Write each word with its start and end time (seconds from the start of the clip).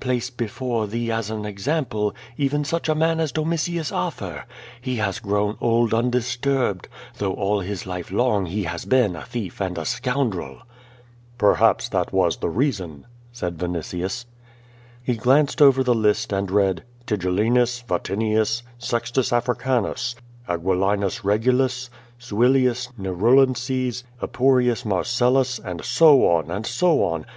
Place 0.00 0.30
be 0.30 0.48
fore 0.48 0.88
thee 0.88 1.12
as 1.12 1.30
an 1.30 1.44
example 1.44 2.12
even 2.36 2.64
such 2.64 2.88
a 2.88 2.94
man 2.96 3.20
as 3.20 3.30
Domitius 3.30 3.92
Afcr. 3.92 4.42
He 4.80 4.96
has 4.96 5.20
grown 5.20 5.56
old 5.60 5.94
undisturbed, 5.94 6.88
though 7.18 7.34
all 7.34 7.60
his 7.60 7.86
life 7.86 8.10
long 8.10 8.46
he 8.46 8.64
has 8.64 8.84
been 8.84 9.14
a 9.14 9.22
thief 9.24 9.60
and 9.60 9.78
a 9.78 9.84
scoundrel." 9.84 10.58
"Perhaps 11.38 11.88
that 11.90 12.12
was 12.12 12.38
the 12.38 12.48
reason," 12.48 13.06
said 13.30 13.58
Vinitius. 13.58 14.24
He 15.04 15.14
glanced 15.14 15.62
over 15.62 15.84
the 15.84 15.94
list 15.94 16.32
and 16.32 16.50
read, 16.50 16.82
"Tigellinus, 17.06 17.80
Vatinius, 17.82 18.64
Sextus 18.78 19.32
Africanus, 19.32 20.16
Aguilinus 20.48 21.22
Regulus, 21.22 21.90
Suilius 22.18 22.88
Xerulinccs, 23.00 23.70
Ei) 23.70 24.26
rius 24.26 24.84
Marcellus, 24.84 25.60
and 25.60 25.84
so 25.84 26.26
on, 26.28 26.50
and 26.50 26.66
so 26.66 27.04
on. 27.04 27.24